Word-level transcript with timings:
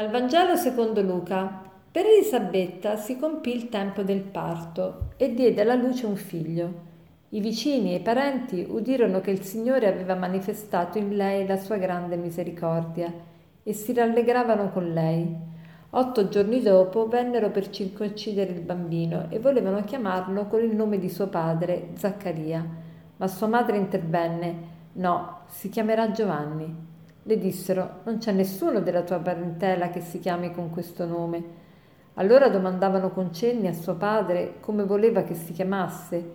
Dal 0.00 0.08
Vangelo 0.08 0.56
secondo 0.56 1.02
Luca. 1.02 1.60
Per 1.92 2.06
Elisabetta 2.06 2.96
si 2.96 3.18
compì 3.18 3.54
il 3.54 3.68
tempo 3.68 4.02
del 4.02 4.22
parto 4.22 5.10
e 5.18 5.34
diede 5.34 5.60
alla 5.60 5.74
luce 5.74 6.06
un 6.06 6.16
figlio. 6.16 6.72
I 7.28 7.40
vicini 7.40 7.92
e 7.92 7.96
i 7.96 8.00
parenti 8.00 8.66
udirono 8.66 9.20
che 9.20 9.30
il 9.30 9.42
Signore 9.42 9.88
aveva 9.88 10.14
manifestato 10.14 10.96
in 10.96 11.16
lei 11.16 11.46
la 11.46 11.58
sua 11.58 11.76
grande 11.76 12.16
misericordia 12.16 13.12
e 13.62 13.72
si 13.74 13.92
rallegravano 13.92 14.70
con 14.70 14.90
lei. 14.90 15.36
Otto 15.90 16.28
giorni 16.30 16.62
dopo 16.62 17.06
vennero 17.06 17.50
per 17.50 17.68
circoncidere 17.68 18.52
il 18.52 18.62
bambino 18.62 19.26
e 19.28 19.38
volevano 19.38 19.84
chiamarlo 19.84 20.46
con 20.46 20.62
il 20.62 20.74
nome 20.74 20.98
di 20.98 21.10
suo 21.10 21.26
padre, 21.26 21.90
Zaccaria. 21.96 22.66
Ma 23.18 23.26
sua 23.26 23.48
madre 23.48 23.76
intervenne: 23.76 24.54
No, 24.92 25.40
si 25.48 25.68
chiamerà 25.68 26.10
Giovanni. 26.10 26.89
Le 27.30 27.38
dissero, 27.38 28.00
non 28.06 28.18
c'è 28.18 28.32
nessuno 28.32 28.80
della 28.80 29.02
tua 29.02 29.20
parentela 29.20 29.90
che 29.90 30.00
si 30.00 30.18
chiami 30.18 30.52
con 30.52 30.70
questo 30.70 31.06
nome. 31.06 31.40
Allora 32.14 32.48
domandavano 32.48 33.10
con 33.10 33.32
cenni 33.32 33.68
a 33.68 33.72
suo 33.72 33.94
padre 33.94 34.54
come 34.58 34.82
voleva 34.82 35.22
che 35.22 35.34
si 35.34 35.52
chiamasse. 35.52 36.28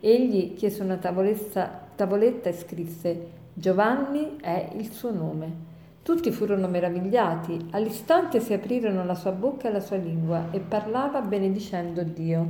Egli 0.00 0.54
chiese 0.54 0.82
una 0.82 0.96
tavoletta 0.96 2.48
e 2.48 2.52
scrisse, 2.54 3.26
Giovanni 3.52 4.38
è 4.40 4.70
il 4.78 4.90
suo 4.90 5.12
nome. 5.12 5.52
Tutti 6.00 6.30
furono 6.30 6.68
meravigliati, 6.68 7.66
all'istante 7.72 8.40
si 8.40 8.54
aprirono 8.54 9.04
la 9.04 9.14
sua 9.14 9.32
bocca 9.32 9.68
e 9.68 9.72
la 9.72 9.80
sua 9.80 9.96
lingua 9.96 10.46
e 10.52 10.60
parlava 10.60 11.20
benedicendo 11.20 12.02
Dio. 12.02 12.48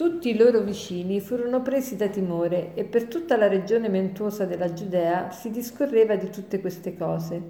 Tutti 0.00 0.30
i 0.30 0.36
loro 0.38 0.62
vicini 0.62 1.20
furono 1.20 1.60
presi 1.60 1.94
da 1.94 2.08
timore 2.08 2.72
e 2.72 2.84
per 2.84 3.04
tutta 3.04 3.36
la 3.36 3.48
regione 3.48 3.90
mentuosa 3.90 4.46
della 4.46 4.72
Giudea 4.72 5.30
si 5.30 5.50
discorreva 5.50 6.16
di 6.16 6.30
tutte 6.30 6.58
queste 6.58 6.96
cose. 6.96 7.42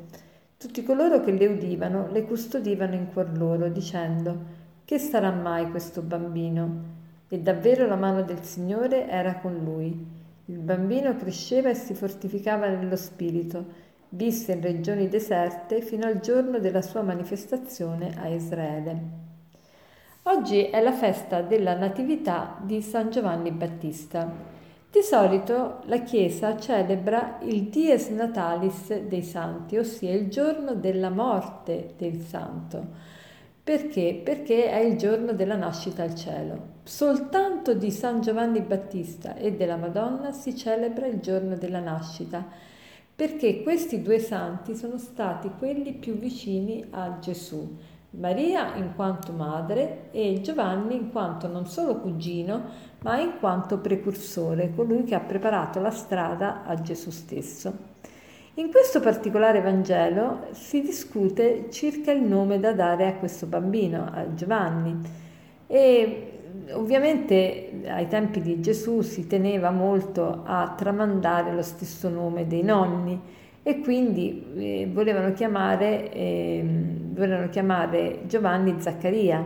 Tutti 0.56 0.82
coloro 0.82 1.20
che 1.20 1.30
le 1.30 1.46
udivano 1.46 2.08
le 2.10 2.24
custodivano 2.24 2.96
in 2.96 3.06
cuor 3.12 3.38
loro, 3.38 3.68
dicendo 3.68 4.36
Che 4.84 4.98
sarà 4.98 5.30
mai 5.30 5.70
questo 5.70 6.02
bambino? 6.02 6.82
E 7.28 7.38
davvero 7.38 7.86
la 7.86 7.94
mano 7.94 8.24
del 8.24 8.42
Signore 8.42 9.08
era 9.08 9.36
con 9.36 9.54
lui. 9.62 10.04
Il 10.46 10.58
bambino 10.58 11.14
cresceva 11.14 11.68
e 11.68 11.74
si 11.74 11.94
fortificava 11.94 12.66
nello 12.66 12.96
spirito, 12.96 13.64
visse 14.08 14.54
in 14.54 14.60
regioni 14.60 15.08
deserte 15.08 15.82
fino 15.82 16.04
al 16.04 16.18
giorno 16.18 16.58
della 16.58 16.82
sua 16.82 17.02
manifestazione 17.02 18.12
a 18.18 18.26
Israele. 18.26 19.19
Oggi 20.24 20.64
è 20.64 20.82
la 20.82 20.92
festa 20.92 21.40
della 21.40 21.74
Natività 21.74 22.58
di 22.60 22.82
San 22.82 23.10
Giovanni 23.10 23.52
Battista. 23.52 24.30
Di 24.90 25.00
solito 25.00 25.80
la 25.86 26.02
Chiesa 26.02 26.58
celebra 26.58 27.38
il 27.44 27.70
Dies 27.70 28.08
Natalis 28.08 29.00
dei 29.00 29.22
Santi, 29.22 29.78
ossia 29.78 30.12
il 30.12 30.28
giorno 30.28 30.74
della 30.74 31.08
morte 31.08 31.94
del 31.96 32.20
Santo. 32.20 32.84
Perché? 33.64 34.20
Perché 34.22 34.68
è 34.70 34.80
il 34.80 34.98
giorno 34.98 35.32
della 35.32 35.56
nascita 35.56 36.02
al 36.02 36.14
cielo. 36.14 36.66
Soltanto 36.82 37.72
di 37.72 37.90
San 37.90 38.20
Giovanni 38.20 38.60
Battista 38.60 39.36
e 39.36 39.55
della 39.55 39.77
Madonna 39.77 40.32
si 40.32 40.55
celebra 40.55 41.06
il 41.06 41.20
giorno 41.20 41.56
della 41.56 41.80
nascita, 41.80 42.46
perché 43.16 43.62
questi 43.62 44.02
due 44.02 44.18
santi 44.18 44.77
sono 44.77 44.98
stati 44.98 45.50
quelli 45.58 45.94
più 45.94 46.18
vicini 46.18 46.84
a 46.90 47.16
Gesù 47.20 47.78
Maria 48.12 48.75
in 48.75 48.94
quanto 48.97 49.33
madre 49.33 50.08
e 50.11 50.41
Giovanni 50.42 50.97
in 50.97 51.11
quanto 51.11 51.47
non 51.47 51.66
solo 51.66 51.97
cugino, 51.97 52.62
ma 53.02 53.20
in 53.20 53.34
quanto 53.39 53.78
precursore, 53.78 54.73
colui 54.74 55.05
che 55.05 55.14
ha 55.14 55.20
preparato 55.20 55.80
la 55.80 55.90
strada 55.90 56.64
a 56.64 56.74
Gesù 56.74 57.11
stesso. 57.11 57.89
In 58.55 58.70
questo 58.70 59.01
particolare 59.01 59.61
Vangelo 59.61 60.48
si 60.51 60.83
discute 60.83 61.68
circa 61.70 62.11
il 62.11 62.23
nome 62.23 62.58
da 62.58 62.73
dare 62.73 63.07
a 63.07 63.14
questo 63.14 63.46
bambino, 63.46 64.11
a 64.13 64.34
Giovanni. 64.34 64.98
E 65.68 66.33
ovviamente 66.73 67.83
ai 67.86 68.08
tempi 68.08 68.40
di 68.40 68.61
Gesù 68.61 69.02
si 69.02 69.29
teneva 69.29 69.70
molto 69.70 70.42
a 70.45 70.74
tramandare 70.77 71.55
lo 71.55 71.63
stesso 71.63 72.08
nome 72.08 72.48
dei 72.48 72.63
nonni 72.63 73.18
e 73.63 73.80
quindi 73.80 74.46
eh, 74.57 74.89
volevano, 74.92 75.33
chiamare, 75.33 76.11
eh, 76.13 76.64
volevano 77.20 77.48
chiamare 77.51 78.23
Giovanni 78.27 78.81
Zaccaria, 78.81 79.45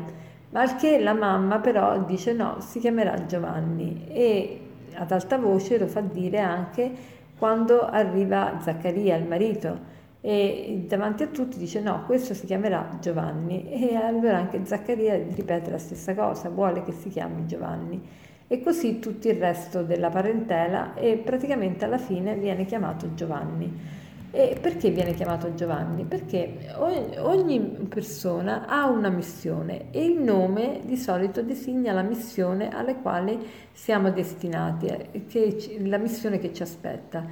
ma 0.50 0.60
al 0.60 0.76
che 0.76 1.00
la 1.00 1.12
mamma 1.12 1.58
però 1.58 2.04
dice 2.04 2.32
no, 2.32 2.56
si 2.60 2.78
chiamerà 2.78 3.26
Giovanni 3.26 4.06
e 4.08 4.60
ad 4.94 5.10
alta 5.10 5.36
voce 5.36 5.78
lo 5.78 5.88
fa 5.88 6.00
dire 6.00 6.38
anche 6.38 6.92
quando 7.36 7.84
arriva 7.84 8.58
Zaccaria, 8.60 9.16
il 9.16 9.26
marito, 9.26 9.92
e 10.20 10.84
davanti 10.86 11.24
a 11.24 11.26
tutti 11.26 11.58
dice 11.58 11.80
no, 11.80 12.04
questo 12.06 12.32
si 12.32 12.46
chiamerà 12.46 12.96
Giovanni 13.00 13.68
e 13.70 13.96
allora 13.96 14.38
anche 14.38 14.64
Zaccaria 14.64 15.16
ripete 15.16 15.70
la 15.70 15.78
stessa 15.78 16.14
cosa, 16.14 16.48
vuole 16.48 16.82
che 16.82 16.92
si 16.92 17.08
chiami 17.10 17.44
Giovanni 17.46 18.00
e 18.46 18.62
così 18.62 19.00
tutto 19.00 19.28
il 19.28 19.36
resto 19.36 19.82
della 19.82 20.10
parentela 20.10 20.94
e 20.94 21.16
praticamente 21.16 21.84
alla 21.84 21.98
fine 21.98 22.36
viene 22.36 22.64
chiamato 22.64 23.12
Giovanni. 23.14 24.02
E 24.36 24.58
perché 24.60 24.90
viene 24.90 25.14
chiamato 25.14 25.54
Giovanni? 25.54 26.02
Perché 26.02 26.74
ogni, 26.78 27.60
persona 27.88 28.66
ha 28.66 28.88
una 28.88 29.08
missione 29.08 29.92
e 29.92 30.04
il 30.04 30.18
nome 30.18 30.80
di 30.84 30.96
solito 30.96 31.40
designa 31.40 31.92
la 31.92 32.02
missione 32.02 32.68
alla 32.68 32.96
quale 32.96 33.38
siamo 33.70 34.10
destinati, 34.10 34.86
eh, 34.86 35.86
la 35.86 35.98
missione 35.98 36.40
che 36.40 36.52
ci 36.52 36.62
aspetta. 36.62 37.24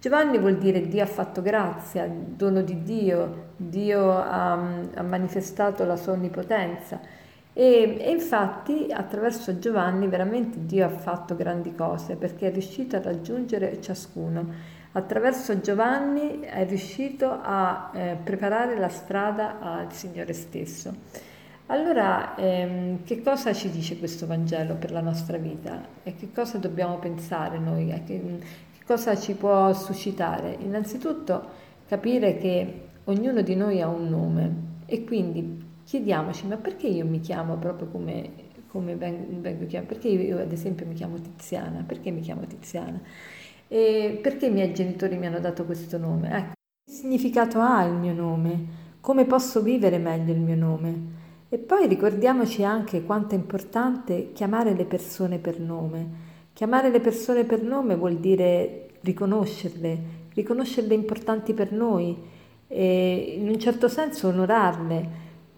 Giovanni 0.00 0.36
vuol 0.38 0.58
dire 0.58 0.88
Dio 0.88 1.04
ha 1.04 1.06
fatto 1.06 1.42
grazia, 1.42 2.08
dono 2.08 2.62
di 2.62 2.82
Dio, 2.82 3.50
Dio 3.54 4.10
ha, 4.10 4.54
ha 4.94 5.02
manifestato 5.02 5.84
la 5.84 5.94
sua 5.94 6.14
onnipotenza. 6.14 6.98
E, 7.52 7.98
e, 8.00 8.10
infatti 8.10 8.88
attraverso 8.90 9.60
Giovanni 9.60 10.08
veramente 10.08 10.58
Dio 10.66 10.86
ha 10.86 10.90
fatto 10.90 11.36
grandi 11.36 11.72
cose 11.76 12.16
perché 12.16 12.48
è 12.48 12.52
riuscito 12.52 12.96
a 12.96 13.00
raggiungere 13.02 13.80
ciascuno 13.80 14.77
attraverso 14.92 15.60
Giovanni 15.60 16.40
è 16.40 16.66
riuscito 16.66 17.30
a 17.30 17.90
eh, 17.92 18.16
preparare 18.22 18.76
la 18.78 18.88
strada 18.88 19.60
al 19.60 19.92
Signore 19.92 20.32
stesso. 20.32 20.94
Allora, 21.66 22.34
ehm, 22.36 23.04
che 23.04 23.20
cosa 23.22 23.52
ci 23.52 23.70
dice 23.70 23.98
questo 23.98 24.26
Vangelo 24.26 24.76
per 24.76 24.90
la 24.90 25.02
nostra 25.02 25.36
vita? 25.36 25.82
E 26.02 26.14
che 26.16 26.32
cosa 26.32 26.56
dobbiamo 26.56 26.98
pensare 26.98 27.58
noi? 27.58 27.88
Che, 28.06 28.20
che 28.78 28.84
cosa 28.86 29.14
ci 29.16 29.34
può 29.34 29.72
suscitare? 29.74 30.56
Innanzitutto 30.60 31.66
capire 31.86 32.38
che 32.38 32.86
ognuno 33.04 33.42
di 33.42 33.54
noi 33.54 33.82
ha 33.82 33.88
un 33.88 34.08
nome 34.08 34.52
e 34.86 35.04
quindi 35.04 35.66
chiediamoci, 35.84 36.46
ma 36.46 36.56
perché 36.56 36.86
io 36.86 37.04
mi 37.04 37.20
chiamo 37.20 37.56
proprio 37.56 37.88
come, 37.88 38.30
come 38.68 38.96
vengo, 38.96 39.66
chiamato? 39.66 39.92
Perché 39.92 40.08
io 40.08 40.38
ad 40.38 40.52
esempio 40.52 40.86
mi 40.86 40.94
chiamo 40.94 41.20
Tiziana? 41.20 41.84
Perché 41.86 42.10
mi 42.10 42.20
chiamo 42.20 42.46
Tiziana? 42.46 42.98
E 43.68 44.18
perché 44.22 44.46
i 44.46 44.50
miei 44.50 44.72
genitori 44.72 45.16
mi 45.16 45.26
hanno 45.26 45.40
dato 45.40 45.64
questo 45.64 45.98
nome? 45.98 46.28
Ecco, 46.30 46.52
che 46.84 46.92
significato 46.92 47.60
ha 47.60 47.84
il 47.84 47.92
mio 47.94 48.14
nome? 48.14 48.86
Come 49.00 49.26
posso 49.26 49.62
vivere 49.62 49.98
meglio 49.98 50.32
il 50.32 50.40
mio 50.40 50.56
nome? 50.56 51.16
E 51.50 51.58
poi 51.58 51.86
ricordiamoci 51.86 52.64
anche 52.64 53.04
quanto 53.04 53.34
è 53.34 53.38
importante 53.38 54.32
chiamare 54.32 54.74
le 54.74 54.84
persone 54.84 55.38
per 55.38 55.60
nome. 55.60 56.26
Chiamare 56.52 56.90
le 56.90 57.00
persone 57.00 57.44
per 57.44 57.62
nome 57.62 57.94
vuol 57.94 58.16
dire 58.16 58.88
riconoscerle, 59.02 59.98
riconoscerle 60.34 60.94
importanti 60.94 61.52
per 61.52 61.72
noi 61.72 62.16
e 62.66 63.36
in 63.38 63.48
un 63.48 63.58
certo 63.58 63.88
senso 63.88 64.28
onorarle, 64.28 65.08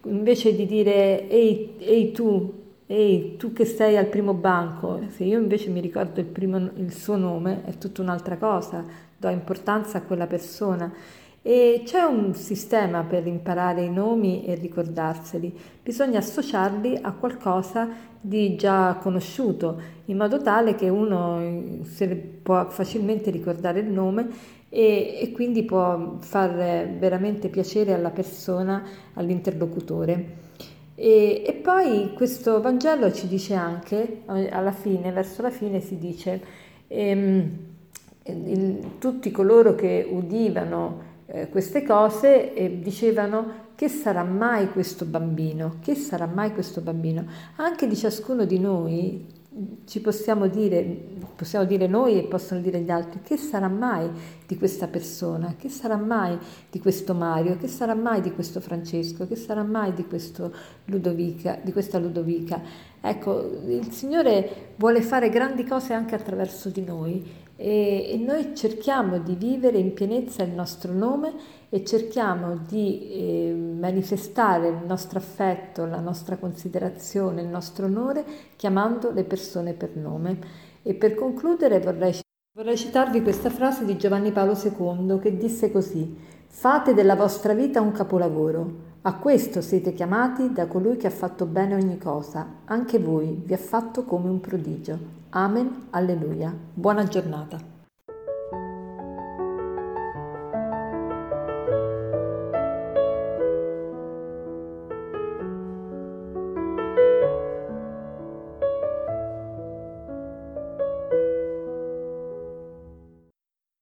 invece 0.03 0.55
di 0.55 0.65
dire 0.65 1.27
ehi, 1.29 1.75
ehi 1.79 2.11
tu, 2.11 2.60
ehi, 2.91 3.37
tu 3.37 3.53
che 3.53 3.63
sei 3.63 3.95
al 3.95 4.07
primo 4.07 4.33
banco, 4.33 4.99
se 5.07 5.23
io 5.23 5.39
invece 5.39 5.69
mi 5.69 5.79
ricordo 5.79 6.19
il, 6.19 6.25
primo, 6.25 6.57
il 6.75 6.91
suo 6.91 7.15
nome 7.15 7.63
è 7.63 7.77
tutta 7.77 8.01
un'altra 8.01 8.35
cosa, 8.35 8.83
do 9.17 9.29
importanza 9.29 9.99
a 9.99 10.01
quella 10.01 10.27
persona. 10.27 10.91
E 11.43 11.81
c'è 11.85 12.01
un 12.01 12.35
sistema 12.35 13.03
per 13.03 13.25
imparare 13.25 13.83
i 13.83 13.89
nomi 13.89 14.45
e 14.45 14.55
ricordarseli, 14.55 15.57
bisogna 15.81 16.19
associarli 16.19 16.99
a 17.01 17.13
qualcosa 17.13 17.89
di 18.19 18.55
già 18.55 18.95
conosciuto, 19.01 19.81
in 20.05 20.17
modo 20.17 20.41
tale 20.41 20.75
che 20.75 20.89
uno 20.89 21.79
se 21.83 22.07
può 22.07 22.69
facilmente 22.69 23.31
ricordare 23.31 23.79
il 23.79 23.87
nome 23.89 24.27
e, 24.69 25.17
e 25.19 25.31
quindi 25.31 25.63
può 25.63 26.17
far 26.19 26.53
veramente 26.99 27.47
piacere 27.49 27.93
alla 27.93 28.11
persona, 28.11 28.83
all'interlocutore. 29.13 30.49
E, 30.95 31.43
e, 31.45 31.53
poi 31.53 32.13
questo 32.13 32.61
Vangelo 32.61 33.11
ci 33.11 33.27
dice 33.27 33.55
anche, 33.55 34.23
alla 34.25 34.71
fine, 34.71 35.11
verso 35.11 35.41
la 35.41 35.49
fine 35.49 35.79
si 35.79 35.97
dice, 35.97 36.41
ehm, 36.87 37.57
il, 38.23 38.97
tutti 38.99 39.31
coloro 39.31 39.73
che 39.75 40.07
udivano 40.09 41.09
eh, 41.25 41.49
queste 41.49 41.83
cose 41.83 42.53
eh, 42.53 42.79
dicevano 42.79 43.69
che 43.75 43.87
sarà 43.87 44.23
mai 44.23 44.69
questo 44.69 45.05
bambino, 45.05 45.77
che 45.81 45.95
sarà 45.95 46.27
mai 46.27 46.53
questo 46.53 46.81
bambino. 46.81 47.25
Anche 47.55 47.87
di 47.87 47.95
ciascuno 47.95 48.45
di 48.45 48.59
noi 48.59 49.25
ci 49.85 50.01
possiamo 50.01 50.47
dire, 50.47 50.97
possiamo 51.41 51.65
dire 51.65 51.87
noi 51.87 52.19
e 52.19 52.23
possono 52.25 52.61
dire 52.61 52.81
gli 52.81 52.91
altri, 52.91 53.21
che 53.23 53.35
sarà 53.35 53.67
mai 53.67 54.07
di 54.45 54.55
questa 54.59 54.85
persona, 54.85 55.55
che 55.57 55.69
sarà 55.69 55.95
mai 55.95 56.37
di 56.69 56.79
questo 56.79 57.15
Mario, 57.15 57.57
che 57.57 57.67
sarà 57.67 57.95
mai 57.95 58.21
di 58.21 58.31
questo 58.31 58.59
Francesco, 58.59 59.25
che 59.25 59.35
sarà 59.35 59.63
mai 59.63 59.91
di, 59.91 60.05
Ludovica, 60.85 61.57
di 61.59 61.71
questa 61.71 61.97
Ludovica. 61.97 62.61
Ecco, 63.01 63.59
il 63.65 63.91
Signore 63.91 64.73
vuole 64.75 65.01
fare 65.01 65.29
grandi 65.29 65.63
cose 65.63 65.93
anche 65.93 66.13
attraverso 66.13 66.69
di 66.69 66.83
noi 66.83 67.27
e, 67.55 68.21
noi 68.23 68.55
cerchiamo 68.55 69.17
di 69.17 69.33
vivere 69.33 69.79
in 69.79 69.93
pienezza 69.93 70.43
il 70.43 70.51
nostro 70.51 70.93
nome 70.93 71.33
e 71.69 71.83
cerchiamo 71.83 72.59
di 72.67 73.09
eh, 73.09 73.55
manifestare 73.79 74.67
il 74.67 74.85
nostro 74.85 75.17
affetto, 75.17 75.85
la 75.85 75.99
nostra 75.99 76.37
considerazione, 76.37 77.41
il 77.41 77.47
nostro 77.47 77.87
onore 77.87 78.23
chiamando 78.55 79.11
le 79.11 79.23
persone 79.23 79.73
per 79.73 79.95
nome. 79.95 80.69
E 80.83 80.93
per 80.95 81.15
concludere 81.15 81.79
vorrei, 81.79 82.19
vorrei 82.55 82.77
citarvi 82.77 83.21
questa 83.21 83.49
frase 83.49 83.85
di 83.85 83.97
Giovanni 83.97 84.31
Paolo 84.31 84.53
II 84.53 85.19
che 85.19 85.37
disse 85.37 85.71
così, 85.71 86.17
fate 86.47 86.93
della 86.93 87.15
vostra 87.15 87.53
vita 87.53 87.81
un 87.81 87.91
capolavoro. 87.91 88.89
A 89.03 89.15
questo 89.15 89.61
siete 89.61 89.93
chiamati 89.93 90.51
da 90.51 90.67
colui 90.67 90.97
che 90.97 91.07
ha 91.07 91.11
fatto 91.11 91.45
bene 91.45 91.75
ogni 91.75 91.97
cosa, 91.97 92.61
anche 92.65 92.99
voi 92.99 93.41
vi 93.45 93.53
ha 93.53 93.57
fatto 93.57 94.03
come 94.03 94.29
un 94.29 94.39
prodigio. 94.39 94.97
Amen, 95.29 95.87
alleluia. 95.91 96.53
Buona 96.73 97.05
giornata. 97.05 97.70